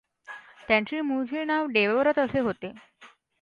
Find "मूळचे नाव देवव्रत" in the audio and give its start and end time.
1.01-2.19